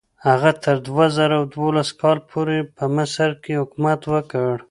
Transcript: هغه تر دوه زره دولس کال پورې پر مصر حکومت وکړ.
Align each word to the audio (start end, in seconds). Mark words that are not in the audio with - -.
هغه 0.27 0.51
تر 0.63 0.75
دوه 0.87 1.05
زره 1.17 1.37
دولس 1.55 1.89
کال 2.01 2.17
پورې 2.29 2.57
پر 2.75 2.87
مصر 2.95 3.29
حکومت 3.61 4.01
وکړ. 4.11 4.53